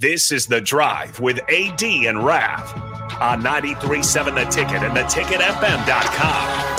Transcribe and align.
This 0.00 0.32
is 0.32 0.46
The 0.46 0.62
Drive 0.62 1.20
with 1.20 1.40
AD 1.50 1.82
and 1.82 2.24
Rav 2.24 2.72
on 3.20 3.42
93.7 3.42 4.34
The 4.34 4.46
Ticket 4.50 4.82
and 4.82 4.96
theticketfm.com. 4.96 6.69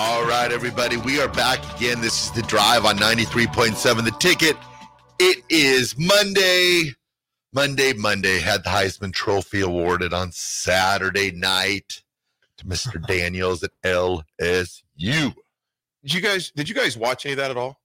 All 0.00 0.24
right, 0.24 0.52
everybody, 0.52 0.96
we 0.96 1.20
are 1.20 1.26
back 1.26 1.58
again. 1.76 2.00
This 2.00 2.26
is 2.26 2.30
the 2.30 2.42
drive 2.42 2.84
on 2.84 2.96
93.7 2.98 4.04
The 4.04 4.12
Ticket. 4.20 4.56
It 5.18 5.42
is 5.50 5.98
Monday. 5.98 6.92
Monday, 7.52 7.92
Monday. 7.94 8.38
Had 8.38 8.62
the 8.62 8.70
Heisman 8.70 9.12
Trophy 9.12 9.60
awarded 9.60 10.12
on 10.14 10.30
Saturday 10.30 11.32
night 11.32 12.02
to 12.58 12.64
Mr. 12.66 13.04
Daniels 13.08 13.64
at 13.64 13.72
LSU. 13.84 14.22
Did 14.96 15.34
you 16.14 16.20
guys 16.20 16.52
did 16.54 16.68
you 16.68 16.76
guys 16.76 16.96
watch 16.96 17.26
any 17.26 17.32
of 17.32 17.38
that 17.38 17.50
at 17.50 17.56
all? 17.56 17.80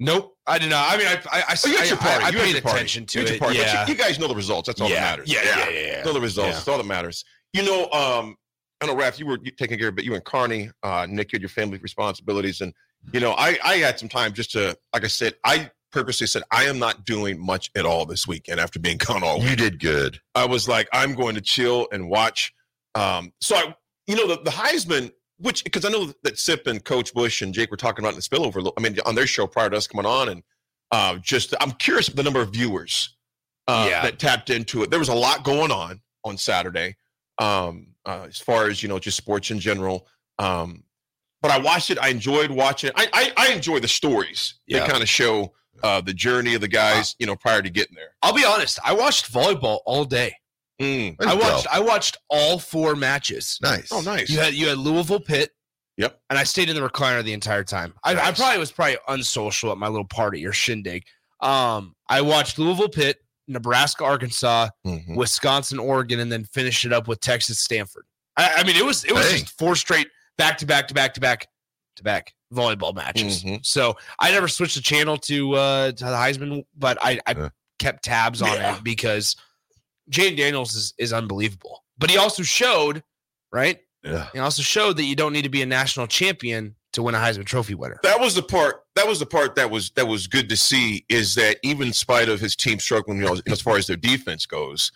Nope, 0.00 0.36
I 0.44 0.58
did 0.58 0.70
not. 0.70 0.92
I 0.92 0.96
mean, 0.96 1.06
I 1.06 1.12
I, 1.30 1.40
I, 1.50 1.56
Oh, 1.64 1.68
you 1.68 1.76
had 1.78 1.88
your 1.88 1.98
I- 1.98 2.00
party. 2.00 2.24
I 2.24 2.28
You 2.30 2.38
paid 2.38 2.52
your 2.54 2.62
party. 2.62 2.76
attention 2.78 3.06
to 3.06 3.20
You 3.20 3.26
your 3.26 3.34
it. 3.36 3.40
party. 3.40 3.58
But 3.58 3.66
Yeah, 3.66 3.86
You, 3.86 3.92
you 3.92 3.98
guys 3.98 4.18
know 4.18 4.26
the 4.26 4.34
results. 4.34 4.66
That's 4.66 4.80
all 4.80 4.88
Yeah. 4.88 4.96
that 4.96 5.18
matters. 5.18 5.32
Yeah, 5.32 5.40
yeah, 5.44 5.68
yeah, 5.70 5.86
yeah. 5.98 6.02
Know 6.02 6.12
the 6.14 6.20
results. 6.20 6.48
Yeah. 6.48 6.54
That's 6.54 6.66
all 6.68 6.78
that 6.78 6.84
matters. 6.86 7.24
You 7.52 7.62
know, 7.64 7.88
um, 7.92 8.36
I 8.80 8.86
know, 8.86 8.94
Raph, 8.94 9.18
you 9.18 9.26
were 9.26 9.38
taking 9.38 9.78
care 9.78 9.88
of, 9.88 9.96
but 9.96 10.04
you 10.04 10.14
and 10.14 10.24
Carney, 10.24 10.70
uh, 10.82 11.06
Nick, 11.08 11.32
you 11.32 11.36
had 11.36 11.42
your 11.42 11.48
family 11.48 11.78
responsibilities, 11.78 12.60
and 12.60 12.72
you 13.12 13.20
know, 13.20 13.32
I 13.32 13.58
I 13.64 13.74
had 13.76 13.98
some 13.98 14.08
time 14.08 14.32
just 14.32 14.52
to, 14.52 14.76
like 14.92 15.04
I 15.04 15.08
said, 15.08 15.34
I 15.44 15.70
purposely 15.90 16.26
said 16.26 16.42
I 16.50 16.64
am 16.64 16.78
not 16.78 17.04
doing 17.06 17.44
much 17.44 17.70
at 17.74 17.86
all 17.86 18.04
this 18.06 18.26
weekend 18.28 18.60
after 18.60 18.78
being 18.78 18.98
gone 18.98 19.22
all 19.24 19.40
week. 19.40 19.50
You 19.50 19.56
did 19.56 19.80
good. 19.80 20.20
I 20.34 20.44
was 20.46 20.68
like, 20.68 20.88
I'm 20.92 21.14
going 21.14 21.34
to 21.34 21.40
chill 21.40 21.88
and 21.92 22.08
watch. 22.10 22.52
Um, 22.94 23.32
so 23.40 23.56
I, 23.56 23.74
you 24.06 24.14
know, 24.16 24.26
the, 24.28 24.42
the 24.42 24.50
Heisman, 24.50 25.10
which 25.38 25.64
because 25.64 25.84
I 25.84 25.88
know 25.88 26.12
that 26.24 26.38
Sip 26.38 26.66
and 26.66 26.84
Coach 26.84 27.12
Bush 27.14 27.42
and 27.42 27.52
Jake 27.54 27.70
were 27.70 27.76
talking 27.76 28.04
about 28.04 28.14
in 28.14 28.16
the 28.16 28.22
spillover. 28.22 28.70
I 28.76 28.80
mean, 28.80 28.96
on 29.06 29.14
their 29.14 29.26
show 29.26 29.46
prior 29.46 29.70
to 29.70 29.76
us 29.76 29.86
coming 29.86 30.06
on, 30.06 30.28
and 30.28 30.42
uh, 30.92 31.16
just 31.22 31.54
I'm 31.60 31.72
curious 31.72 32.08
the 32.08 32.22
number 32.22 32.40
of 32.42 32.50
viewers 32.52 33.16
uh, 33.66 33.86
Yeah. 33.90 34.02
that 34.02 34.18
tapped 34.18 34.50
into 34.50 34.82
it. 34.82 34.90
There 34.90 34.98
was 35.00 35.08
a 35.08 35.14
lot 35.14 35.42
going 35.44 35.70
on 35.72 36.00
on 36.24 36.36
Saturday, 36.36 36.96
um, 37.38 37.88
uh, 38.04 38.26
as 38.28 38.38
far 38.38 38.68
as 38.68 38.82
you 38.82 38.88
know, 38.88 38.98
just 38.98 39.16
sports 39.16 39.50
in 39.50 39.58
general. 39.60 40.06
Um, 40.38 40.84
but 41.42 41.50
I 41.50 41.58
watched 41.58 41.90
it. 41.90 41.98
I 41.98 42.08
enjoyed 42.08 42.50
watching 42.50 42.88
it. 42.88 42.94
I 42.96 43.08
I, 43.36 43.48
I 43.48 43.52
enjoy 43.52 43.80
the 43.80 43.88
stories 43.88 44.54
Yeah. 44.66 44.80
that 44.80 44.88
kind 44.90 45.02
of 45.02 45.08
show 45.08 45.52
uh, 45.82 46.00
the 46.00 46.12
journey 46.14 46.54
of 46.54 46.60
the 46.60 46.68
guys, 46.68 47.14
you 47.18 47.26
know, 47.26 47.36
prior 47.36 47.62
to 47.62 47.70
getting 47.70 47.94
there. 47.94 48.10
I'll 48.22 48.34
be 48.34 48.44
honest. 48.44 48.78
I 48.84 48.92
watched 48.94 49.32
volleyball 49.32 49.78
all 49.86 50.04
day. 50.04 50.34
Mm. 50.80 51.16
I 51.24 51.34
watched. 51.34 51.66
I 51.72 51.80
watched 51.80 52.16
all 52.30 52.58
four 52.58 52.94
matches. 52.96 53.58
Nice. 53.62 53.88
Oh, 53.92 54.00
nice. 54.00 54.30
You 54.30 54.38
had 54.40 54.54
you 54.54 54.68
had 54.68 54.78
Louisville 54.78 55.20
Pitt. 55.20 55.50
Yep. 55.96 56.20
And 56.30 56.38
I 56.38 56.44
stayed 56.44 56.68
in 56.68 56.76
the 56.76 56.88
recliner 56.88 57.24
the 57.24 57.32
entire 57.32 57.64
time. 57.64 57.92
I, 58.04 58.12
I 58.14 58.30
probably 58.32 58.58
was 58.58 58.70
probably 58.70 58.98
unsocial 59.08 59.72
at 59.72 59.78
my 59.78 59.88
little 59.88 60.06
party 60.06 60.46
or 60.46 60.52
shindig. 60.52 61.02
Um, 61.40 61.96
I 62.08 62.20
watched 62.20 62.56
Louisville 62.60 62.88
Pitt, 62.88 63.18
Nebraska, 63.48 64.04
Arkansas, 64.04 64.68
Mhm. 64.86 65.16
Wisconsin, 65.16 65.78
Oregon, 65.78 66.20
and 66.20 66.30
then 66.30 66.44
finish 66.44 66.84
it 66.84 66.92
up 66.92 67.08
with 67.08 67.20
Texas, 67.20 67.58
Stanford. 67.60 68.04
I, 68.36 68.54
I 68.58 68.62
mean, 68.64 68.76
it 68.76 68.84
was 68.84 69.04
it 69.04 69.12
was 69.12 69.30
Hey. 69.30 69.38
just 69.40 69.58
four 69.58 69.74
straight 69.74 70.08
back 70.36 70.58
to 70.58 70.66
back 70.66 70.86
to 70.88 70.94
back 70.94 71.14
to 71.14 71.20
back 71.20 71.48
to 71.96 72.02
back 72.04 72.32
volleyball 72.52 72.94
matches. 72.94 73.42
Mhm. 73.42 73.64
So 73.66 73.96
I 74.20 74.30
never 74.30 74.46
switched 74.48 74.76
the 74.76 74.80
channel 74.82 75.16
to 75.18 75.54
uh 75.54 75.92
to 75.92 76.04
the 76.04 76.10
Heisman, 76.10 76.64
but 76.76 76.98
I, 77.02 77.18
I 77.26 77.32
Yeah. 77.32 77.48
kept 77.78 78.04
tabs 78.04 78.40
on 78.42 78.52
Yeah. 78.52 78.76
it 78.76 78.84
because 78.84 79.34
Jayden 80.10 80.36
Daniels 80.36 80.74
is, 80.74 80.94
is 80.98 81.12
unbelievable. 81.12 81.84
But 81.98 82.10
he 82.10 82.16
also 82.16 82.42
showed, 82.42 83.02
right? 83.52 83.80
Yeah. 84.04 84.28
He 84.32 84.38
also 84.38 84.62
showed 84.62 84.96
that 84.96 85.04
you 85.04 85.16
don't 85.16 85.32
need 85.32 85.42
to 85.42 85.48
be 85.50 85.60
a 85.62 85.66
national 85.66 86.06
champion 86.06 86.76
to 86.98 87.02
win 87.04 87.14
a 87.14 87.18
Heisman 87.18 87.46
Trophy 87.46 87.74
winner. 87.74 87.98
that 88.02 88.20
was 88.20 88.34
the 88.34 88.42
part 88.42 88.82
that 88.96 89.06
was 89.06 89.18
the 89.20 89.26
part 89.26 89.54
that 89.54 89.70
was 89.70 89.90
that 89.96 90.06
was 90.06 90.26
good 90.26 90.48
to 90.48 90.56
see 90.56 91.04
is 91.08 91.34
that 91.36 91.56
even 91.62 91.86
in 91.88 91.92
spite 91.92 92.28
of 92.28 92.40
his 92.40 92.54
team 92.56 92.78
struggling 92.78 93.18
you 93.18 93.24
know, 93.24 93.36
as 93.46 93.60
far 93.60 93.76
as 93.76 93.86
their 93.86 93.96
defense 93.96 94.44
goes 94.46 94.92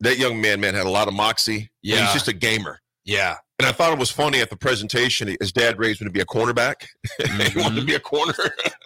that 0.00 0.18
young 0.18 0.40
man 0.40 0.60
man 0.60 0.74
had 0.74 0.86
a 0.86 0.90
lot 0.90 1.08
of 1.08 1.14
moxie 1.14 1.70
Yeah. 1.82 2.04
he's 2.04 2.12
just 2.12 2.28
a 2.28 2.32
gamer 2.32 2.80
Yeah. 3.04 3.36
and 3.58 3.66
i 3.66 3.72
thought 3.72 3.92
it 3.92 3.98
was 3.98 4.10
funny 4.10 4.40
at 4.40 4.50
the 4.50 4.56
presentation 4.56 5.34
his 5.40 5.52
dad 5.52 5.78
raised 5.78 6.00
him 6.00 6.06
to 6.08 6.12
be 6.12 6.20
a 6.20 6.24
cornerback 6.26 6.86
he 7.52 7.58
wanted 7.58 7.80
to 7.80 7.86
be 7.86 7.94
a 7.94 8.00
corner 8.00 8.34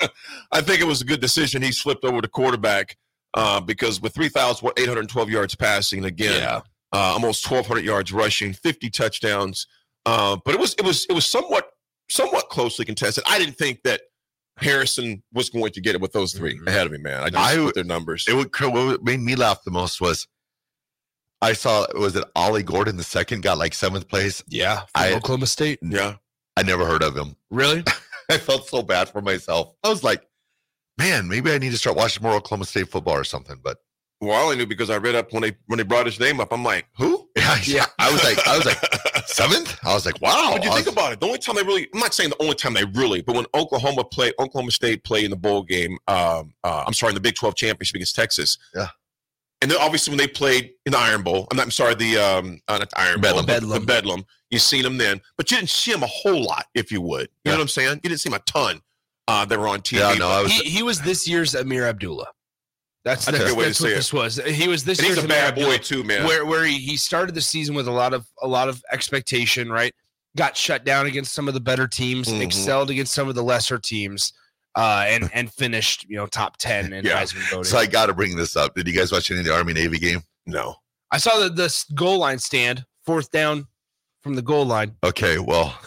i 0.52 0.60
think 0.60 0.80
it 0.80 0.86
was 0.86 1.00
a 1.00 1.04
good 1.04 1.20
decision 1.20 1.62
he 1.62 1.72
slipped 1.72 2.04
over 2.04 2.20
to 2.20 2.28
quarterback 2.28 2.96
uh, 3.34 3.60
because 3.60 4.00
with 4.00 4.14
3812 4.14 5.28
yards 5.30 5.54
passing 5.54 6.04
again 6.04 6.40
Yeah. 6.40 6.60
uh, 6.92 7.12
almost 7.12 7.50
1,200 7.50 7.84
yards 7.84 8.10
rushing, 8.12 8.54
50 8.54 8.88
touchdowns. 8.90 9.66
Uh, 10.06 10.36
but 10.44 10.54
it 10.54 10.60
was 10.60 10.72
it 10.78 10.84
was 10.84 11.04
it 11.06 11.12
was 11.12 11.26
somewhat 11.26 11.68
somewhat 12.08 12.48
closely 12.48 12.84
contested. 12.84 13.24
I 13.26 13.38
didn't 13.38 13.56
think 13.56 13.82
that 13.84 14.02
Harrison 14.58 15.22
was 15.32 15.50
going 15.50 15.72
to 15.72 15.80
get 15.80 15.94
it 15.94 16.00
with 16.00 16.12
those 16.12 16.32
3 16.32 16.58
Mhm. 16.58 16.66
ahead 16.66 16.86
of 16.86 16.92
me, 16.92 16.98
man. 16.98 17.22
I 17.22 17.30
just 17.30 17.36
I- 17.56 17.60
with 17.64 17.74
their 17.74 17.84
numbers. 17.84 18.24
It 18.28 18.34
would 18.34 18.50
what 18.60 19.02
made 19.04 19.20
me 19.20 19.34
laugh 19.36 19.62
the 19.64 19.70
most 19.70 20.00
was 20.00 20.26
I 21.42 21.52
saw 21.52 21.86
was 21.94 22.16
it 22.16 22.24
Ollie 22.34 22.62
Gordon 22.62 22.96
the 22.96 23.04
second 23.04 23.42
got 23.42 23.58
like 23.58 23.74
seventh 23.74 24.08
place. 24.08 24.42
Yeah, 24.48 24.80
from 24.80 24.86
I- 24.94 25.12
Oklahoma 25.14 25.46
State. 25.46 25.78
yeah. 25.82 26.16
I 26.56 26.62
never 26.62 26.86
heard 26.86 27.02
of 27.02 27.14
him. 27.14 27.36
Really? 27.50 27.84
I 28.30 28.38
felt 28.38 28.66
so 28.68 28.82
bad 28.82 29.10
for 29.10 29.20
myself. 29.20 29.74
I 29.84 29.90
was 29.90 30.02
like, 30.02 30.26
man, 30.96 31.28
maybe 31.28 31.52
I 31.52 31.58
need 31.58 31.72
to 31.72 31.78
start 31.78 31.96
watching 31.96 32.22
more 32.22 32.32
Oklahoma 32.32 32.64
State 32.64 32.88
football 32.88 33.14
or 33.14 33.24
something. 33.24 33.60
But 33.62 33.76
Well, 34.20 34.32
I 34.38 34.42
only 34.42 34.56
knew 34.56 34.66
because 34.66 34.88
I 34.88 34.96
read 34.96 35.14
up 35.14 35.32
when 35.32 35.42
they 35.42 35.56
when 35.66 35.76
they 35.76 35.82
brought 35.84 36.06
his 36.06 36.18
name 36.18 36.40
up. 36.40 36.52
I'm 36.52 36.64
like, 36.64 36.86
who? 36.96 37.28
yeah, 37.36 37.56
yeah. 37.64 37.86
I 37.98 38.10
was 38.10 38.24
like, 38.24 38.46
I 38.46 38.56
was 38.56 38.64
like 38.64 38.78
seventh. 39.26 39.78
I 39.84 39.92
was 39.94 40.06
like, 40.06 40.20
wow. 40.22 40.52
But 40.54 40.64
you 40.64 40.70
think 40.72 40.86
was- 40.86 40.92
about 40.94 41.12
it. 41.12 41.20
The 41.20 41.26
only 41.26 41.38
time 41.38 41.56
they 41.56 41.62
really, 41.62 41.86
I'm 41.92 42.00
not 42.00 42.14
saying 42.14 42.30
the 42.30 42.42
only 42.42 42.54
time 42.54 42.72
they 42.74 42.84
really, 42.84 43.20
but 43.20 43.36
when 43.36 43.44
Oklahoma 43.54 44.04
played, 44.04 44.32
Oklahoma 44.38 44.70
State 44.70 45.04
played 45.04 45.24
in 45.26 45.30
the 45.30 45.36
bowl 45.36 45.62
game, 45.62 45.98
um, 46.08 46.54
uh, 46.64 46.84
I'm 46.86 46.94
sorry, 46.94 47.10
in 47.10 47.14
the 47.14 47.20
Big 47.20 47.34
12 47.34 47.54
championship 47.56 47.96
against 47.96 48.16
Texas. 48.16 48.56
Yeah. 48.74 48.88
And 49.62 49.70
then 49.70 49.78
obviously 49.80 50.10
when 50.12 50.18
they 50.18 50.28
played 50.28 50.72
in 50.86 50.92
the 50.92 50.98
Iron 50.98 51.22
Bowl, 51.22 51.46
I'm 51.50 51.56
not, 51.56 51.64
I'm 51.64 51.70
sorry, 51.70 51.94
the, 51.94 52.16
um, 52.18 52.60
uh, 52.68 52.78
not 52.78 52.90
the 52.90 53.00
Iron 53.00 53.20
Bowl, 53.20 53.42
Bedlam. 53.42 53.46
but 53.46 53.52
Bedlam. 53.52 53.80
the 53.80 53.86
Bedlam, 53.86 54.24
you 54.50 54.58
seen 54.58 54.82
them 54.82 54.96
then, 54.98 55.20
but 55.36 55.50
you 55.50 55.56
didn't 55.58 55.70
see 55.70 55.92
them 55.92 56.02
a 56.02 56.06
whole 56.06 56.42
lot, 56.42 56.66
if 56.74 56.90
you 56.90 57.00
would. 57.02 57.22
You 57.22 57.28
Yeah. 57.44 57.52
know 57.52 57.58
what 57.58 57.62
I'm 57.62 57.68
saying? 57.68 58.00
You 58.02 58.08
didn't 58.08 58.20
see 58.20 58.30
them 58.30 58.40
a 58.46 58.50
ton. 58.50 58.80
Uh, 59.28 59.44
that 59.44 59.58
were 59.58 59.66
on 59.66 59.80
TV. 59.80 59.98
Yeah, 59.98 60.14
no, 60.14 60.28
was. 60.44 60.52
He, 60.52 60.70
he 60.70 60.82
was 60.84 61.00
this 61.00 61.26
year's 61.26 61.52
Ameer 61.56 61.88
Abdullah. 61.88 62.28
That's, 63.06 63.24
That's 63.24 63.28
a 63.38 63.40
that's, 63.40 63.50
good 63.52 63.56
way 63.58 63.64
to 63.64 63.68
what 63.70 63.76
say 63.76 63.88
it. 63.92 63.94
this 63.94 64.12
was. 64.12 64.36
He 64.44 64.66
was 64.66 64.84
this 64.84 64.98
and 64.98 65.06
he's 65.06 65.16
a 65.18 65.20
Ameer 65.22 65.28
bad 65.28 65.54
boy 65.54 65.60
Abdullah, 65.60 65.78
too, 65.78 66.02
man. 66.02 66.24
where 66.26 66.44
where 66.44 66.64
he, 66.64 66.76
he 66.78 66.96
started 66.96 67.34
the 67.36 67.40
season 67.40 67.74
with 67.76 67.86
a 67.86 67.92
lot 67.92 68.12
of 68.12 68.26
a 68.42 68.48
lot 68.48 68.68
of 68.68 68.82
expectation, 68.92 69.70
right? 69.70 69.94
Got 70.36 70.56
shut 70.56 70.84
down 70.84 71.06
against 71.06 71.32
some 71.32 71.46
of 71.46 71.54
the 71.54 71.60
better 71.60 71.86
teams, 71.86 72.26
Mhm. 72.28 72.42
excelled 72.42 72.90
against 72.90 73.14
some 73.14 73.28
of 73.28 73.36
the 73.36 73.42
lesser 73.44 73.78
teams, 73.78 74.32
uh, 74.74 75.04
and 75.06 75.30
and 75.32 75.52
finished 75.54 76.04
you 76.08 76.16
know 76.16 76.26
top 76.26 76.56
ten 76.56 76.92
in 76.92 77.04
Yeah. 77.06 77.22
Heisman 77.22 77.48
voting. 77.48 77.64
So 77.64 77.78
I 77.78 77.86
got 77.86 78.06
to 78.06 78.12
bring 78.12 78.34
this 78.36 78.56
up. 78.56 78.74
Did 78.74 78.88
you 78.88 78.92
guys 78.92 79.12
watch 79.12 79.30
any 79.30 79.38
of 79.40 79.46
the 79.46 79.54
Army 79.54 79.72
Navy 79.72 79.98
game? 79.98 80.22
no. 80.44 80.74
I 81.12 81.18
saw 81.18 81.38
the, 81.38 81.48
the 81.48 81.84
goal 81.94 82.18
line 82.18 82.40
stand, 82.40 82.84
fourth 83.06 83.30
down 83.30 83.68
from 84.24 84.34
the 84.34 84.42
goal 84.42 84.66
line. 84.66 84.96
Okay, 85.04 85.38
well, 85.38 85.78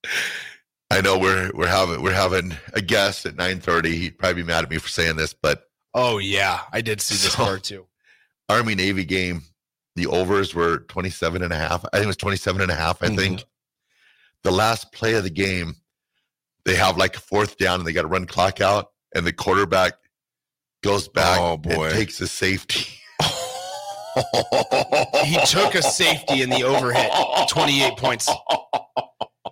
I 0.90 1.00
know 1.02 1.18
we're 1.18 1.50
we're 1.54 1.66
having 1.68 2.02
we're 2.02 2.12
having 2.14 2.56
a 2.72 2.80
guest 2.80 3.26
at 3.26 3.36
nine 3.36 3.60
thirty. 3.60 3.96
He'd 3.96 4.18
probably 4.18 4.42
be 4.42 4.46
mad 4.46 4.64
at 4.64 4.70
me 4.70 4.78
for 4.78 4.88
saying 4.88 5.16
this, 5.16 5.34
but 5.34 5.64
Oh 5.94 6.18
yeah, 6.18 6.60
I 6.72 6.80
did 6.80 7.00
see 7.00 7.14
this 7.16 7.32
So- 7.32 7.44
part 7.44 7.64
too. 7.64 7.86
Army 8.48 8.74
Navy 8.74 9.04
game, 9.04 9.42
the 9.96 10.06
overs 10.06 10.54
were 10.54 10.78
27 10.88 11.42
and 11.42 11.52
a 11.52 11.56
half. 11.56 11.84
I 11.92 11.96
think 11.98 12.04
it 12.04 12.06
was 12.08 12.16
27 12.16 12.60
and 12.62 12.70
a 12.70 12.74
half, 12.74 13.02
I 13.02 13.06
Mhm. 13.08 13.16
think. 13.16 13.44
The 14.42 14.50
last 14.50 14.92
play 14.92 15.14
of 15.14 15.22
the 15.24 15.30
game, 15.30 15.76
they 16.64 16.74
have 16.76 16.96
like 16.96 17.16
a 17.16 17.20
fourth 17.20 17.56
down 17.58 17.80
and 17.80 17.86
they 17.86 17.92
got 17.92 18.02
to 18.02 18.08
run 18.08 18.26
clock 18.26 18.60
out, 18.60 18.90
and 19.14 19.26
the 19.26 19.32
quarterback 19.32 19.94
goes 20.82 21.08
back 21.08 21.38
Oh, 21.40 21.56
boy. 21.56 21.86
and 21.86 21.94
takes 21.94 22.20
a 22.20 22.26
safety. 22.28 22.86
He 25.24 25.38
took 25.46 25.74
a 25.76 25.82
safety 25.82 26.42
in 26.42 26.50
the 26.50 26.60
overhit, 26.62 27.48
28 27.48 27.96
points. 27.96 28.28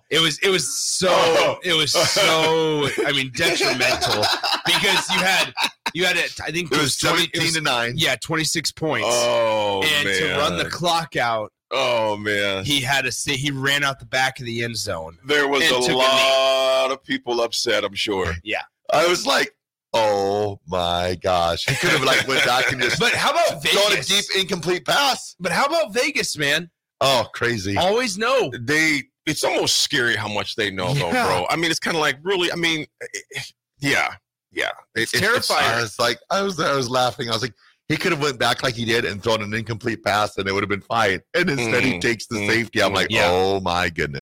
It 0.09 0.19
was 0.19 0.37
it 0.39 0.49
was 0.49 0.67
so 0.77 1.59
it 1.63 1.73
was 1.73 1.93
so 1.93 2.89
I 3.05 3.11
mean 3.13 3.31
detrimental 3.35 4.23
because 4.65 5.09
you 5.09 5.19
had 5.19 5.53
you 5.93 6.05
had 6.05 6.17
it 6.17 6.33
I 6.41 6.51
think 6.51 6.71
It 6.71 6.77
was 6.77 6.97
20 6.97 7.17
17 7.17 7.41
it 7.41 7.45
was- 7.45 7.53
to 7.55 7.61
9. 7.61 7.93
yeah 7.97 8.15
26 8.21 8.71
points 8.71 9.07
Oh, 9.09 9.81
and 9.83 10.07
man. 10.07 10.17
to 10.19 10.37
run 10.37 10.57
the 10.57 10.69
clock 10.69 11.15
out 11.15 11.51
Oh, 11.71 12.17
man. 12.17 12.65
he 12.65 12.81
had 12.81 13.03
to 13.05 13.11
say 13.11 13.35
he 13.37 13.51
ran 13.51 13.83
out 13.83 13.99
the 13.99 14.05
back 14.05 14.39
of 14.39 14.45
the 14.45 14.63
end 14.63 14.75
zone 14.77 15.17
There 15.25 15.47
was 15.47 15.63
a 15.63 15.67
took 15.69 15.89
a 15.89 15.93
lot 15.95 16.91
of 16.91 17.03
people 17.03 17.41
upset, 17.41 17.83
I'm 17.83 17.93
sure. 17.93 18.33
Yeah, 18.43 18.63
I 18.91 19.05
was 19.07 19.25
like, 19.27 19.53
oh 19.93 20.59
my 20.67 21.17
gosh. 21.21 21.65
He 21.67 21.75
could 21.75 21.89
have 21.91 22.03
like 22.03 22.27
went 22.27 22.45
back 22.45 22.71
and 22.71 22.81
just 22.81 22.99
but 23.05 23.13
how 23.13 23.31
about 23.31 23.63
thrown 23.63 23.97
a 23.97 24.01
deep 24.01 24.25
incomplete 24.37 24.85
pass. 24.85 25.35
but 25.39 25.51
how 25.51 25.65
about 25.65 25.93
Vegas 25.93 26.37
man 26.37 26.69
Oh, 27.01 27.27
crazy. 27.33 27.77
always 27.77 28.17
know 28.17 28.51
They, 28.59 29.03
it's 29.25 29.43
almost 29.43 29.77
scary 29.77 30.15
how 30.15 30.27
much 30.27 30.55
they 30.55 30.71
know, 30.71 30.93
though, 30.95 31.11
bro. 31.11 31.45
I 31.49 31.55
mean, 31.55 31.69
it's 31.71 31.79
kind 31.79 31.95
of 31.95 32.01
like 32.01 32.17
really. 32.23 32.51
I 32.51 32.55
mean, 32.55 32.87
eh, 33.01 33.41
yeah, 33.79 34.15
yeah. 34.51 34.69
It- 34.95 35.01
It's 35.03 35.13
it- 35.13 35.19
terrifying. 35.19 35.65
I 35.65 35.81
was 35.81 35.97
like, 35.99 36.19
I 36.29 36.41
was 36.41 36.59
I 36.59 36.73
was 36.75 36.89
laughing. 36.89 37.29
I 37.29 37.33
was 37.33 37.41
like, 37.41 37.53
he 37.87 37.97
could 37.97 38.11
have 38.11 38.21
went 38.21 38.39
back 38.39 38.61
like 38.63 38.75
he 38.75 38.85
did 38.85 39.03
and 39.05 39.21
thrown 39.21 39.41
an 39.41 39.53
incomplete 39.53 40.03
pass 40.03 40.37
and 40.37 40.47
it 40.47 40.51
would 40.53 40.61
have 40.63 40.69
been 40.69 40.81
fine. 40.81 41.21
And 41.33 41.49
instead 41.49 41.83
he 41.83 41.93
Mm, 41.93 42.01
takes 42.01 42.27
the 42.27 42.35
mm, 42.37 42.47
safety. 42.47 42.81
I'm 42.83 42.91
mm, 42.91 42.95
like, 42.95 43.07
yeah. 43.09 43.29
oh 43.31 43.59
my 43.61 43.89
goodness. 43.89 44.21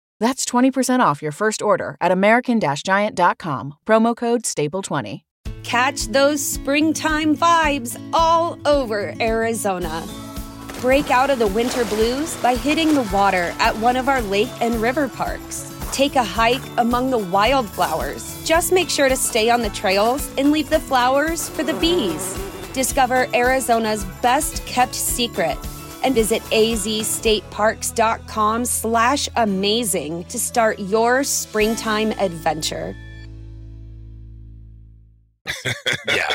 That's 0.21 0.45
20% 0.45 0.99
off 0.99 1.23
your 1.23 1.31
first 1.31 1.63
order 1.63 1.97
at 1.99 2.11
American 2.11 2.61
Giant.com, 2.61 3.73
promo 3.87 4.15
code 4.15 4.43
STAPLE20. 4.43 5.21
Catch 5.63 6.09
those 6.09 6.45
springtime 6.45 7.35
vibes 7.35 7.99
all 8.13 8.59
over 8.67 9.15
Arizona. 9.19 10.05
Break 10.79 11.09
out 11.09 11.31
of 11.31 11.39
the 11.39 11.47
winter 11.47 11.85
blues 11.85 12.37
by 12.37 12.53
hitting 12.53 12.93
the 12.93 13.09
water 13.11 13.55
at 13.57 13.75
one 13.77 13.95
of 13.95 14.07
our 14.07 14.21
lake 14.21 14.51
and 14.61 14.75
river 14.75 15.07
parks. 15.07 15.75
Take 15.91 16.15
a 16.15 16.23
hike 16.23 16.61
among 16.77 17.09
the 17.09 17.17
wildflowers. 17.17 18.45
Just 18.45 18.71
make 18.71 18.91
sure 18.91 19.09
to 19.09 19.15
stay 19.15 19.49
on 19.49 19.63
the 19.63 19.69
trails 19.71 20.29
and 20.37 20.51
leave 20.51 20.69
the 20.69 20.79
flowers 20.79 21.49
for 21.49 21.63
the 21.63 21.73
bees. 21.73 22.37
Discover 22.73 23.27
Arizona's 23.33 24.05
best 24.21 24.63
kept 24.67 24.93
secret 24.93 25.57
and 26.03 26.15
visit 26.15 26.41
azstateparks.com 26.43 28.65
slash 28.65 29.29
amazing 29.35 30.23
to 30.25 30.39
start 30.39 30.79
your 30.79 31.23
springtime 31.23 32.11
adventure. 32.13 32.95
yeah. 36.07 36.27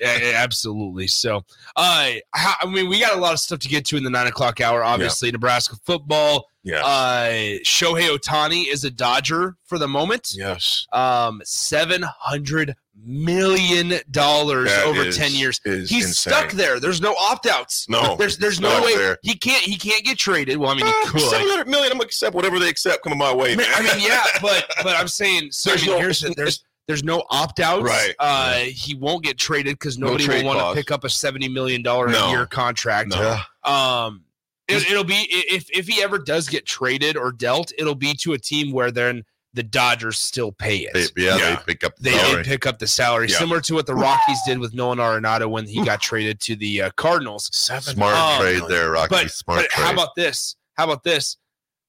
yeah, 0.00 0.18
yeah, 0.18 0.32
absolutely. 0.36 1.06
So, 1.08 1.38
uh, 1.76 2.10
I 2.34 2.66
mean, 2.66 2.88
we 2.88 3.00
got 3.00 3.16
a 3.16 3.20
lot 3.20 3.32
of 3.32 3.40
stuff 3.40 3.58
to 3.60 3.68
get 3.68 3.84
to 3.86 3.96
in 3.96 4.04
the 4.04 4.10
nine 4.10 4.26
o'clock 4.26 4.60
hour. 4.60 4.84
Obviously, 4.84 5.30
Nebraska 5.32 5.76
football. 5.84 6.48
Yeah. 6.62 6.84
Uh, 6.84 7.58
Shohei 7.64 8.14
Ohtani 8.16 8.70
is 8.72 8.84
a 8.84 8.90
Dodger 8.90 9.56
for 9.64 9.78
the 9.78 9.88
moment. 9.88 10.32
yes. 10.34 10.86
Um, 10.92 11.40
seven 11.44 12.02
hundred 12.02 12.76
million 13.02 13.94
dollars 14.10 14.70
over 14.84 15.02
is- 15.02 15.16
10 15.16 15.32
years. 15.32 15.60
He's 15.64 15.90
insane. 15.92 16.12
stuck 16.12 16.52
there. 16.52 16.80
There's 16.80 17.00
no 17.00 17.14
opt-outs. 17.14 17.88
No, 17.88 18.16
There's 18.18 18.38
there's 18.38 18.60
no 18.60 18.82
way 18.82 18.94
fair. 18.94 19.18
he 19.22 19.34
can't 19.34 19.62
he 19.62 19.76
can't 19.76 20.04
get 20.04 20.18
traded. 20.18 20.56
Well, 20.58 20.70
I 20.70 20.74
mean, 20.74 20.86
he 20.86 20.92
Uh, 20.92 21.10
could. 21.10 21.20
700 21.22 21.68
million. 21.68 21.92
I'm 21.92 21.98
gonna 21.98 22.06
accept 22.06 22.34
whatever 22.34 22.58
they 22.58 22.68
accept 22.68 23.02
coming 23.02 23.18
my 23.18 23.32
way. 23.34 23.52
I 23.52 23.56
mean, 23.56 23.66
I 23.74 23.82
mean, 23.82 24.06
yeah, 24.06 24.24
but 24.42 24.66
but 24.82 24.96
I'm 24.96 25.08
saying 25.08 25.50
so 25.52 25.70
There's 25.70 25.82
I 25.82 25.86
mean, 25.86 25.94
no- 25.96 26.00
here's 26.00 26.20
the- 26.20 26.34
there's 26.36 26.64
there's 26.86 27.02
no 27.04 27.24
opt 27.30 27.60
outs. 27.60 27.82
Right. 27.84 28.14
Uh, 28.18 28.56
he 28.56 28.94
won't 28.94 29.24
get 29.24 29.38
traded 29.38 29.74
because 29.78 29.96
No 29.98 30.08
nobody 30.08 30.28
will 30.28 30.44
want 30.44 30.58
to 30.58 30.74
pick 30.74 30.90
up 30.90 31.04
a 31.04 31.08
seventy 31.08 31.48
million 31.48 31.82
dollar 31.82 32.08
No. 32.08 32.26
a 32.26 32.30
year 32.30 32.46
contract. 32.46 33.08
No. 33.10 33.38
Um, 33.70 34.24
it, 34.68 34.90
it'll 34.90 35.04
be 35.04 35.26
if 35.30 35.68
if 35.70 35.86
he 35.88 36.02
ever 36.02 36.18
does 36.18 36.48
get 36.48 36.66
traded 36.66 37.16
or 37.16 37.32
dealt, 37.32 37.72
it'll 37.78 37.94
be 37.94 38.14
to 38.20 38.32
a 38.34 38.38
team 38.38 38.70
where 38.72 38.90
then 38.90 39.24
the 39.54 39.62
Dodgers 39.62 40.18
still 40.18 40.52
pay 40.52 40.78
it. 40.78 40.92
They, 40.92 41.22
yeah, 41.24 41.36
Yeah. 41.36 41.56
they 41.56 41.62
pick 41.64 41.84
up 41.84 41.96
the 41.96 42.02
they, 42.04 42.10
they 42.10 42.18
salary. 42.18 42.44
pick 42.44 42.66
up 42.66 42.78
the 42.78 42.86
salary, 42.86 43.28
Yeah. 43.28 43.38
similar 43.38 43.60
to 43.62 43.74
what 43.74 43.86
the 43.86 43.94
Rockies 43.94 44.38
did 44.46 44.58
with 44.58 44.74
Nolan 44.74 44.98
Arenado 44.98 45.48
when 45.48 45.66
he 45.66 45.84
got 45.84 46.00
traded 46.02 46.40
to 46.40 46.56
the 46.56 46.82
uh, 46.82 46.90
Cardinals. 46.96 47.48
Smart 47.52 48.14
Um, 48.16 48.40
trade 48.40 48.62
there, 48.68 48.90
Rocky. 48.90 49.08
But, 49.10 49.30
Smart 49.30 49.60
but 49.62 49.70
trade. 49.70 49.84
how 49.86 49.92
about 49.92 50.14
this? 50.16 50.56
How 50.76 50.84
about 50.84 51.04
this? 51.04 51.36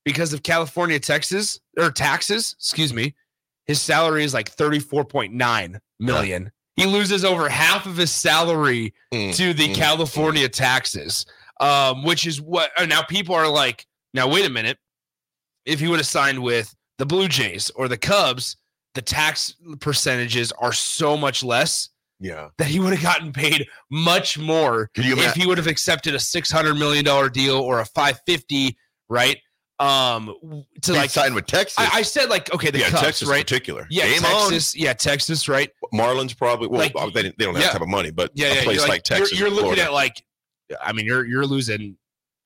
Because 0.06 0.32
of 0.34 0.44
California 0.44 1.00
taxes 1.00 1.60
or 1.78 1.90
taxes, 1.92 2.56
excuse 2.60 2.94
me, 2.94 3.16
his 3.66 3.82
salary 3.82 4.24
is 4.24 4.34
like 4.34 4.56
34.9 4.56 5.80
million. 6.00 6.52
He 6.76 6.86
loses 6.86 7.26
over 7.26 7.50
half 7.50 7.86
of 7.86 7.98
his 7.98 8.12
salary 8.12 8.94
Mm, 9.14 9.36
to 9.38 9.54
the 9.54 9.70
mm, 9.70 9.76
California 9.76 10.48
taxes. 10.50 11.26
Um, 11.62 12.04
which 12.04 12.28
is 12.28 12.42
what 12.42 12.70
uh, 12.78 12.86
now 12.86 13.02
people 13.02 13.34
are 13.34 13.48
like, 13.48 13.86
now 14.14 14.28
wait 14.28 14.46
a 14.46 14.50
minute. 14.50 14.78
If 15.66 15.80
he 15.80 15.88
would 15.88 16.00
have 16.00 16.06
signed 16.06 16.44
with 16.44 16.76
the 16.98 17.06
Blue 17.06 17.28
Jays 17.28 17.70
or 17.72 17.88
the 17.88 17.98
Cubs, 17.98 18.58
the 18.94 19.02
tax 19.02 19.56
percentages 19.80 20.52
are 20.54 20.74
so 20.74 21.18
much 21.18 21.44
less 21.44 21.90
Yeah. 22.20 22.50
that 22.58 22.68
he 22.68 22.80
would 22.80 22.94
have 22.94 23.04
gotten 23.04 23.34
paid 23.34 23.68
much 23.92 24.38
more 24.38 24.90
if 24.96 25.06
imagine? 25.06 25.42
he 25.42 25.48
would 25.48 25.58
have 25.58 25.68
accepted 25.68 26.16
a 26.16 26.20
six 26.20 26.50
hundred 26.52 26.76
million 26.76 27.04
dollar 27.04 27.30
deal 27.30 27.58
or 27.58 27.80
a 27.82 27.86
five 27.86 28.20
fifty, 28.26 28.78
right? 29.10 29.38
Um, 29.78 30.34
to 30.84 30.94
He 30.94 30.98
like 30.98 31.10
signed 31.10 31.36
with 31.36 31.48
Texas. 31.48 31.76
I, 31.78 32.00
I 32.00 32.02
said 32.02 32.30
like 32.30 32.54
okay, 32.54 32.72
the 32.72 32.80
yeah, 32.80 32.90
Cubs, 32.92 33.02
Texas 33.04 33.22
in 33.28 33.30
right? 33.34 33.44
particular. 33.46 33.86
Yeah, 33.90 34.06
Game 34.08 34.24
on. 34.24 34.50
Texas, 34.50 34.74
yeah, 34.74 34.94
Texas, 34.94 35.50
right? 35.50 35.70
Marlins 35.94 36.38
probably. 36.38 36.70
Well, 36.70 36.90
Like, 36.96 37.14
they, 37.14 37.24
they 37.24 37.32
don't 37.44 37.56
have 37.56 37.62
yeah. 37.62 37.68
that 37.68 37.72
type 37.74 37.82
of 37.82 37.90
money, 37.90 38.12
but 38.12 38.32
Yeah, 38.36 38.48
a 38.48 38.56
yeah. 38.56 38.64
place 38.64 38.78
you're 38.80 38.88
like, 38.88 39.04
Texas, 39.04 39.38
you're, 39.38 39.50
you're 39.50 39.56
looking 39.64 39.84
at 39.84 39.92
like, 39.92 40.24
I 40.82 40.94
mean, 40.94 41.06
you're 41.06 41.26
you're 41.26 41.46
losing 41.46 41.98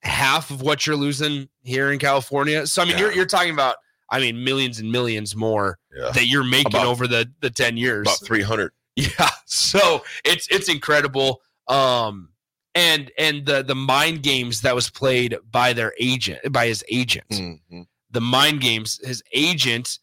half 0.02 0.50
of 0.50 0.64
what 0.64 0.88
you're 0.88 0.96
losing 0.96 1.48
here 1.62 1.92
in 1.92 2.00
California. 2.00 2.66
So 2.66 2.82
I 2.82 2.86
mean, 2.86 2.98
you're 2.98 3.12
you're 3.12 3.26
talking 3.28 3.54
about, 3.54 3.76
I 4.12 4.20
mean, 4.20 4.44
millions 4.44 4.80
and 4.80 4.92
millions 4.92 5.36
more 5.36 5.78
Yeah. 5.96 6.12
that 6.12 6.26
you're 6.28 6.44
making 6.44 6.68
About- 6.74 6.88
over 6.88 7.08
the 7.08 7.32
the 7.42 7.50
ten 7.50 7.78
years. 7.78 8.08
about 8.08 8.20
300. 8.26 8.72
Yeah. 8.96 9.30
So 9.46 10.04
it's 10.26 10.48
it's 10.50 10.68
incredible. 10.70 11.42
Um 11.68 12.30
and 12.76 13.12
and 13.18 13.46
the 13.46 13.64
the 13.64 13.76
mind 13.76 14.24
games 14.24 14.62
that 14.62 14.76
was 14.76 14.90
played 14.90 15.38
by 15.52 15.74
their 15.74 15.94
agent 16.00 16.40
by 16.52 16.68
his 16.68 16.84
agent. 16.90 17.30
Mhm. 17.30 17.86
The 18.12 18.22
mind 18.22 18.62
games, 18.62 19.00
his 19.04 19.22
agent 19.34 20.00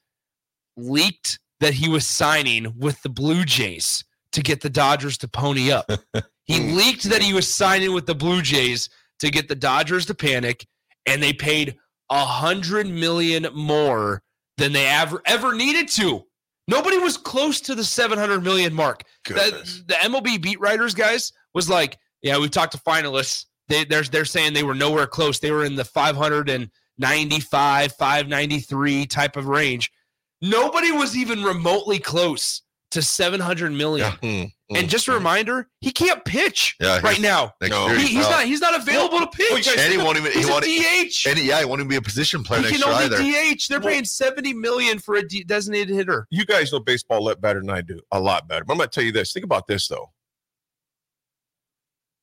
leaked 0.77 1.39
that 1.61 1.75
he 1.75 1.89
was 1.89 2.07
signing 2.07 2.73
with 2.79 3.01
the 3.03 3.09
Blue 3.09 3.45
Jays 3.45 4.05
to 4.33 4.43
get 4.43 4.61
the 4.61 4.71
Dodgers 4.71 5.17
to 5.19 5.29
pony 5.29 5.71
up. 5.71 5.91
he 6.45 6.61
leaked 6.73 7.05
that 7.05 7.23
he 7.23 7.33
was 7.33 7.53
signing 7.53 7.93
with 7.93 8.07
the 8.07 8.15
Blue 8.15 8.43
Jays 8.43 8.89
to 9.21 9.31
get 9.31 9.49
the 9.49 9.55
Dodgers 9.57 10.07
to 10.07 10.15
panic, 10.15 10.67
and 11.07 11.23
they 11.23 11.33
paid 11.33 11.77
a 12.11 12.25
hundred 12.25 12.89
million 12.89 13.47
more 13.55 14.23
than 14.57 14.73
they 14.73 14.87
ever 14.87 15.21
ever 15.27 15.55
needed 15.55 15.89
to. 15.89 16.23
Nobody 16.69 16.99
was 16.99 17.17
close 17.17 17.61
to 17.63 17.75
the 17.75 17.85
700 17.85 18.43
million 18.43 18.75
mark. 18.75 19.05
The, 19.25 19.85
the 19.87 19.95
MLB 19.95 20.43
beat 20.43 20.59
writers 20.59 20.95
guys 20.95 21.33
was 21.55 21.71
like, 21.71 21.97
yeah, 22.23 22.39
we've 22.39 22.51
talked 22.51 22.73
to 22.73 22.79
finalists. 22.79 23.45
They, 23.69 23.85
they're, 23.85 24.03
they're 24.03 24.25
saying 24.25 24.53
they 24.53 24.65
were 24.65 24.75
nowhere 24.75 25.07
close. 25.07 25.39
They 25.39 25.53
were 25.53 25.65
in 25.65 25.77
the 25.77 25.85
595, 25.85 27.93
593 27.93 29.07
type 29.07 29.37
of 29.37 29.47
range. 29.47 29.93
Nobody 30.43 30.91
was 30.91 31.17
even 31.17 31.45
remotely 31.45 31.99
close 31.99 32.63
to 32.97 33.03
700 33.03 33.71
million. 33.73 34.11
Mm, 34.23 34.53
And 34.71 34.87
mm, 34.87 34.89
just 34.89 35.07
a 35.09 35.13
mm. 35.13 35.15
reminder, 35.15 35.69
he 35.81 35.93
can't 35.93 36.25
pitch 36.25 36.75
Yeah, 36.81 36.99
right 37.01 37.21
now. 37.21 37.53
Next 37.61 37.71
No. 37.71 37.87
year, 37.87 37.99
He, 37.99 38.07
he's 38.09 38.25
no. 38.25 38.31
not. 38.31 38.45
He's 38.45 38.61
not 38.61 38.75
available 38.75 39.21
to 39.21 39.29
Well, 39.39 39.49
you 39.51 39.57
pitch. 39.57 39.67
guys- 39.67 39.77
And 39.79 39.93
he 39.93 39.99
won't 39.99 40.19
even. 40.19 40.33
He 40.33 40.39
He's 40.39 40.49
a 40.49 40.53
won't. 40.53 40.65
DH. 40.65 41.27
And 41.29 41.39
he, 41.39 41.49
yeah, 41.49 41.61
he 41.61 41.65
won't 41.65 41.81
even 41.81 41.89
be 41.89 41.97
a 41.97 42.03
position 42.03 42.43
player 42.43 42.61
He 42.63 42.69
next 42.71 42.83
can 42.83 42.91
year 42.91 43.01
only 43.19 43.33
either. 43.43 43.55
DH. 43.57 43.69
They're 43.69 43.81
paying 43.81 44.05
70 44.05 44.53
million 44.55 44.99
for 44.99 45.15
a 45.17 45.23
designated 45.23 45.95
hitter. 45.95 46.27
You 46.31 46.45
guys 46.45 46.73
know 46.73 46.81
baseball 46.81 47.21
a 47.21 47.25
lot 47.29 47.41
better 47.41 47.61
than 47.61 47.71
I 47.71 47.81
do. 47.83 48.01
A 48.13 48.19
lot 48.21 48.49
better. 48.49 48.65
But 48.65 48.73
I'm 48.73 48.79
going 48.79 48.89
to 48.89 48.95
tell 48.95 49.05
you 49.05 49.13
this. 49.13 49.33
Think 49.33 49.45
about 49.45 49.67
this, 49.67 49.87
though. 49.89 50.11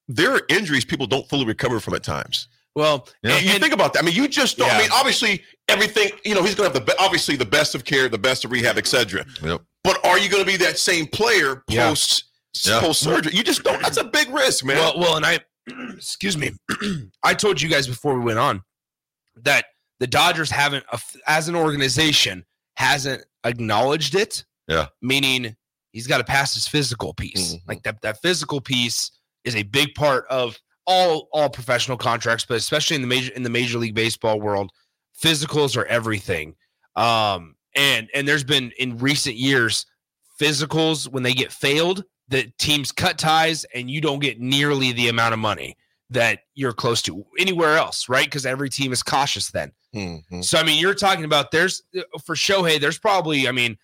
There 0.08 0.34
are 0.36 0.42
injuries 0.50 0.86
people 0.86 1.08
don't 1.08 1.28
fully 1.30 1.46
recover 1.46 1.80
from 1.80 1.94
at 1.94 2.04
times. 2.04 2.48
Well, 2.76 3.08
Yeah. 3.24 3.36
and- 3.38 3.46
you 3.46 3.60
think 3.60 3.74
about 3.74 3.94
that. 3.94 4.00
I 4.04 4.06
mean, 4.06 4.16
you 4.16 4.28
just 4.28 4.58
don't. 4.58 4.70
I 4.72 4.80
mean, 4.80 4.90
obviously, 4.92 5.44
everything. 5.68 6.12
You 6.26 6.34
know, 6.36 6.44
he's 6.44 6.56
going 6.56 6.72
to 6.72 6.78
have 6.78 6.86
the 6.86 6.96
obviously 7.00 7.36
the 7.36 7.46
best 7.46 7.76
of 7.76 7.86
care, 7.86 8.10
the 8.10 8.18
best 8.18 8.44
of 8.46 8.52
rehab, 8.52 8.78
etc. 8.78 9.26
Yep. 9.44 9.62
But 9.84 10.04
are 10.06 10.18
you 10.18 10.30
going 10.30 10.44
to 10.44 10.50
be 10.50 10.58
that 10.58 10.78
same 10.80 11.08
player 11.08 11.64
post 11.70 12.26
Yeah. 12.66 12.80
post 12.80 13.02
surgery? 13.02 13.34
You 13.34 13.44
just 13.44 13.64
don't. 13.64 13.82
That's 13.82 13.98
a 13.98 14.04
big 14.04 14.30
risk, 14.30 14.64
man. 14.66 14.78
Well, 14.78 15.00
well, 15.00 15.18
and 15.18 15.26
I, 15.26 15.40
excuse 15.96 16.38
me, 16.38 16.52
I 17.24 17.34
told 17.34 17.62
you 17.62 17.70
guys 17.70 17.88
before 17.88 18.18
we 18.18 18.24
went 18.26 18.40
on 18.40 18.62
that 19.44 19.66
the 20.00 20.08
Dodgers 20.08 20.50
haven't, 20.52 20.86
as 21.28 21.48
an 21.50 21.56
organization, 21.56 22.46
hasn't 22.78 23.24
acknowledged 23.44 24.16
it. 24.16 24.46
Yeah. 24.68 24.88
Meaning 25.02 25.56
he's 25.92 26.08
got 26.08 26.20
to 26.20 26.24
pass 26.24 26.54
his 26.54 26.68
physical 26.68 27.14
piece. 27.14 27.54
Mhm. 27.56 27.62
Like 27.68 27.84
that, 27.84 28.02
that 28.02 28.22
physical 28.22 28.62
piece 28.62 29.12
is 29.44 29.56
a 29.56 29.64
big 29.64 29.94
part 29.96 30.26
of 30.30 30.58
all 30.86 31.28
all 31.34 31.50
professional 31.50 31.98
contracts, 31.98 32.46
but 32.46 32.56
especially 32.58 32.96
in 32.96 33.02
the 33.02 33.08
major 33.08 33.32
in 33.34 33.44
the 33.44 33.50
Major 33.50 33.78
League 33.78 33.96
Baseball 33.96 34.40
world, 34.40 34.72
physicals 35.22 35.76
are 35.78 35.86
everything. 35.86 36.56
Um, 36.96 37.56
and 37.76 38.10
and 38.14 38.28
there's 38.28 38.44
been 38.44 38.72
in 38.78 38.98
recent 38.98 39.36
years 39.36 39.86
physicals 40.40 41.08
when 41.08 41.24
they 41.24 41.34
get 41.34 41.52
failed 41.52 42.04
the 42.30 42.52
teams 42.58 42.92
cut 42.92 43.18
ties 43.18 43.66
and 43.76 43.92
you 43.92 44.00
don't 44.02 44.20
get 44.20 44.40
nearly 44.40 44.92
the 44.94 45.10
amount 45.10 45.34
of 45.34 45.40
money 45.40 45.76
that 46.10 46.40
you're 46.56 46.72
close 46.74 47.02
to 47.02 47.26
anywhere 47.38 47.76
else, 47.78 48.08
right? 48.08 48.26
Because 48.26 48.46
every 48.46 48.70
team 48.70 48.92
is 48.94 49.04
cautious 49.04 49.52
then. 49.52 49.72
Mhm. 49.94 50.44
So 50.44 50.58
I 50.58 50.64
mean, 50.64 50.80
you're 50.80 50.94
talking 50.94 51.26
about 51.26 51.52
there's 51.52 51.84
for 52.26 52.36
Shohei, 52.36 52.80
there's 52.80 52.98
probably 52.98 53.48
I 53.48 53.52
mean, 53.52 53.78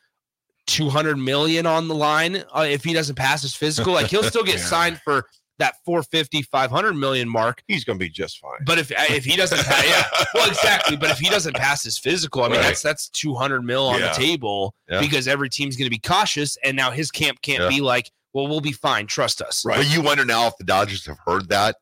200 0.68 1.18
million 1.18 1.66
on 1.66 1.88
the 1.88 1.96
line 1.96 2.44
uh, 2.56 2.66
if 2.70 2.84
he 2.84 2.94
doesn't 2.94 3.16
pass 3.16 3.42
his 3.42 3.56
physical. 3.56 3.94
Like 3.94 4.08
he'll 4.08 4.24
still 4.24 4.44
get 4.44 4.56
Yeah. 4.60 4.66
signed 4.66 5.02
for 5.04 5.26
that 5.60 5.76
450, 5.86 6.42
500 6.44 6.94
million 6.94 7.30
mark. 7.30 7.62
He's 7.68 7.84
going 7.84 8.00
to 8.00 8.04
be 8.04 8.10
just 8.10 8.40
fine. 8.40 8.60
But 8.66 8.80
if 8.80 8.92
if 8.92 9.24
he 9.26 9.36
doesn't 9.36 9.60
pass, 9.60 9.86
yeah, 9.88 10.26
well, 10.34 10.50
exactly. 10.50 10.98
But 10.98 11.12
if 11.12 11.20
he 11.20 11.30
doesn't 11.30 11.56
pass 11.56 11.84
his 11.84 11.98
physical, 11.98 12.44
I 12.44 12.48
mean, 12.48 12.58
Right. 12.58 12.64
that's 12.68 12.82
that's 12.82 13.10
200 13.10 13.62
mil 13.64 13.86
on 13.88 14.00
Yeah. 14.00 14.08
the 14.10 14.14
table 14.16 14.74
Yeah. 14.90 15.00
because 15.02 15.28
every 15.28 15.50
team's 15.50 15.76
going 15.76 15.86
to 15.86 15.90
be 15.92 16.00
cautious, 16.00 16.58
and 16.64 16.76
now 16.76 16.92
his 16.92 17.12
camp 17.12 17.42
can't 17.42 17.64
Yeah. 17.64 17.70
be 17.70 17.82
like, 17.82 18.10
well, 18.34 18.48
we'll 18.48 18.62
be 18.62 18.72
fine, 18.72 19.08
trust 19.08 19.42
us. 19.42 19.64
Right. 19.66 19.78
But 19.78 19.88
you 19.92 20.02
wonder 20.02 20.26
now 20.26 20.48
if 20.48 20.54
the 20.58 20.64
Dodgers 20.64 21.06
have 21.08 21.18
heard 21.26 21.50
that, 21.50 21.76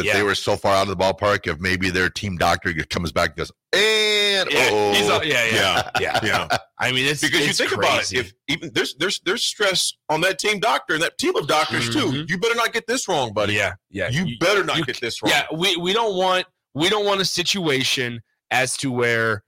that 0.00 0.06
Yeah. 0.06 0.14
they 0.14 0.22
were 0.22 0.34
so 0.34 0.56
far 0.56 0.74
out 0.74 0.88
of 0.88 0.88
the 0.88 0.96
ballpark, 0.96 1.46
if 1.46 1.60
maybe 1.60 1.90
their 1.90 2.10
team 2.10 2.36
doctor 2.36 2.72
comes 2.90 3.12
back 3.12 3.30
and 3.30 3.36
goes, 3.36 3.52
and 3.72 4.50
Yeah, 4.50 4.68
oh, 4.70 4.92
he's 4.92 5.08
all- 5.08 5.24
yeah, 5.24 5.44
yeah, 5.46 5.90
yeah, 6.00 6.20
yeah. 6.24 6.58
I 6.78 6.92
mean, 6.92 7.06
it's 7.06 7.20
because 7.20 7.46
you 7.46 7.52
think 7.52 7.70
crazy. 7.70 7.78
about 7.88 8.00
it, 8.00 8.12
if 8.14 8.32
even 8.48 8.70
there's 8.74 8.94
there's 8.96 9.20
there's 9.24 9.44
stress 9.44 9.92
on 10.08 10.20
that 10.22 10.38
team 10.38 10.58
doctor 10.60 10.94
and 10.94 11.02
that 11.02 11.18
team 11.18 11.36
of 11.36 11.46
doctors 11.46 11.90
too. 11.90 12.06
Mhm. 12.06 12.30
You 12.30 12.38
better 12.38 12.54
not 12.54 12.72
get 12.72 12.86
this 12.86 13.06
wrong, 13.08 13.32
buddy. 13.32 13.54
yeah, 13.54 13.74
yeah, 13.90 14.08
You, 14.08 14.38
better 14.38 14.64
not 14.64 14.78
you- 14.78 14.84
get 14.84 15.00
this 15.00 15.22
wrong. 15.22 15.30
yeah, 15.32 15.44
we 15.52 15.76
we 15.76 15.92
don't 15.92 16.16
want 16.16 16.46
we 16.74 16.88
don't 16.88 17.04
want 17.04 17.20
a 17.20 17.24
situation 17.24 18.22
as 18.50 18.76
to 18.78 18.90
where 18.90 19.44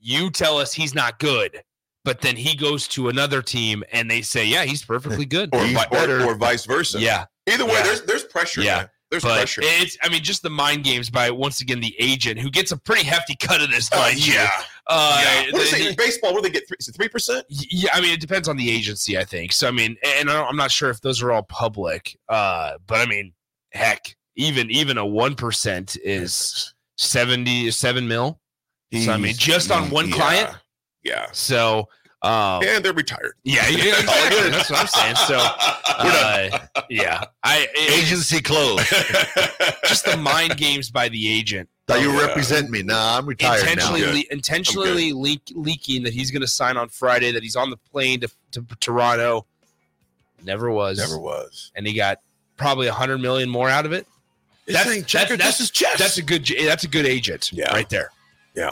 you 0.00 0.30
tell 0.30 0.58
us 0.58 0.72
he's 0.72 0.94
not 0.94 1.18
good, 1.18 1.62
but 2.04 2.20
then 2.22 2.36
he 2.36 2.54
goes 2.56 2.86
to 2.88 3.08
another 3.08 3.42
team 3.42 3.82
and 3.92 4.10
they 4.10 4.22
say, 4.22 4.44
yeah, 4.44 4.64
he's 4.64 4.84
perfectly 4.84 5.24
good. 5.36 5.48
Or, 5.54 5.64
He's 5.64 5.76
or, 5.90 6.22
or 6.22 6.34
vice 6.36 6.64
versa. 6.66 6.98
yeah, 7.00 7.24
Either 7.46 7.64
way, 7.66 7.72
Yeah. 7.72 7.82
there's 7.82 8.02
there's 8.02 8.24
pressure. 8.24 8.62
Yeah. 8.62 8.76
man. 8.76 8.88
There's 9.10 9.22
but 9.24 9.36
pressure. 9.38 9.60
it's 9.64 9.96
I 10.02 10.08
mean 10.08 10.22
just 10.22 10.42
the 10.42 10.50
mind 10.50 10.84
games 10.84 11.10
by 11.10 11.30
once 11.30 11.60
again 11.60 11.80
the 11.80 11.94
agent 11.98 12.38
who 12.38 12.50
gets 12.50 12.70
a 12.70 12.76
pretty 12.76 13.04
hefty 13.04 13.34
cut 13.34 13.60
of 13.60 13.70
this. 13.70 13.90
Uh, 13.92 14.10
yeah. 14.14 14.48
Uh, 14.86 15.20
yeah. 15.46 15.52
What 15.52 15.62
is 15.62 15.70
the- 15.72 15.78
it 15.78 15.86
in 15.88 15.96
baseball? 15.96 16.32
What 16.32 16.42
do 16.42 16.48
they 16.48 16.52
get? 16.52 16.66
Three, 16.68 16.76
is 16.78 16.88
it 16.88 16.94
three 16.96 17.08
percent? 17.08 17.44
Yeah, 17.48 17.90
I 17.92 18.00
mean, 18.00 18.12
it 18.12 18.20
depends 18.20 18.48
on 18.48 18.56
the 18.56 18.70
agency, 18.70 19.18
I 19.18 19.24
think. 19.24 19.52
So, 19.52 19.66
I 19.68 19.70
mean, 19.72 19.96
and 20.04 20.30
I 20.30 20.34
don't- 20.34 20.46
I'm 20.48 20.56
not 20.56 20.70
sure 20.70 20.90
if 20.90 21.00
those 21.00 21.22
are 21.22 21.32
all 21.32 21.42
public, 21.42 22.16
uh, 22.28 22.72
but 22.86 23.00
I 23.00 23.06
mean, 23.06 23.32
heck, 23.72 24.16
even 24.36 24.70
even 24.70 24.96
a 24.98 25.04
one 25.06 25.34
percent 25.34 25.96
is 26.04 26.72
seventy 26.96 27.70
seven 27.72 28.06
mil. 28.08 28.40
So, 28.92 29.12
I 29.12 29.16
mean, 29.16 29.34
just 29.36 29.70
on 29.70 29.90
one 29.90 30.10
client. 30.10 30.50
Yeah. 31.02 31.26
So, 31.32 31.88
um, 32.22 32.62
And 32.66 32.84
they're 32.84 32.92
retired. 32.92 33.34
yeah, 33.44 33.66
yeah, 33.68 33.98
exactly. 34.00 34.50
that's 34.50 34.70
what 34.70 34.80
I'm 34.80 34.86
saying. 34.86 35.16
So, 35.16 35.38
uh, 35.40 36.58
yeah, 36.90 37.24
I 37.42 37.66
it- 37.74 38.04
agency 38.04 38.40
closed. 38.42 38.86
just 39.86 40.04
the 40.04 40.16
mind 40.16 40.56
games 40.56 40.90
by 40.90 41.08
the 41.08 41.32
agent. 41.32 41.68
Thought 41.86 42.02
you 42.02 42.12
Yeah. 42.12 42.26
represent 42.26 42.70
me. 42.70 42.82
Nah, 42.82 43.16
I'm 43.18 43.26
retired 43.26 43.60
intentionally 43.60 44.00
now. 44.02 44.12
le- 44.12 44.24
intentionally 44.30 45.12
leak, 45.12 45.42
leaking 45.54 46.02
that 46.04 46.12
he's 46.12 46.30
going 46.30 46.42
to 46.42 46.46
sign 46.48 46.76
on 46.76 46.88
Friday, 46.88 47.32
that 47.32 47.42
he's 47.42 47.56
on 47.56 47.70
the 47.70 47.76
plane 47.76 48.20
to, 48.20 48.28
to 48.52 48.64
Toronto, 48.80 49.46
Never 50.44 50.70
was. 50.70 50.98
Never 50.98 51.18
was. 51.18 51.70
And 51.74 51.86
he 51.86 51.92
got 51.94 52.18
probably 52.56 52.86
a 52.86 52.92
hundred 52.92 53.18
million 53.18 53.48
more 53.50 53.68
out 53.68 53.84
of 53.86 53.92
it. 53.92 54.06
That's 54.66 54.88
ain't 54.88 55.06
checker, 55.06 55.36
that's, 55.36 55.58
this 55.58 55.66
is 55.66 55.70
chess. 55.70 55.98
That's 55.98 56.16
a 56.18 56.22
good. 56.22 56.46
That's 56.64 56.84
a 56.84 56.88
good 56.88 57.04
agent. 57.06 57.50
Yeah. 57.52 57.70
right 57.72 57.88
there. 57.90 58.10
Yeah. 58.54 58.70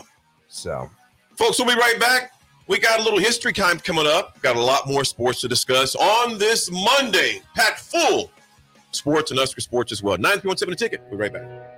So, 0.49 0.89
folks, 1.37 1.59
we'll 1.59 1.69
be 1.69 1.75
right 1.79 1.99
back. 1.99 2.33
We 2.69 2.79
got 2.79 3.01
a 3.01 3.03
little 3.03 3.19
history 3.19 3.55
time 3.55 3.81
coming 3.81 4.07
up. 4.07 4.41
Got 4.43 4.57
a 4.57 4.61
lot 4.61 4.87
more 4.87 5.03
sports 5.03 5.41
to 5.41 5.49
discuss 5.49 5.95
on 5.97 6.37
this 6.37 6.71
Monday. 6.71 7.41
Packed 7.55 7.81
full 7.81 8.31
sports 8.91 9.31
and 9.31 9.41
Husker 9.41 9.63
sports 9.63 9.91
as 9.91 10.03
well. 10.03 10.19
917 10.19 10.73
a 10.73 10.77
ticket. 10.77 11.01
We'll 11.09 11.19
be 11.19 11.23
right 11.23 11.33
back. 11.33 11.78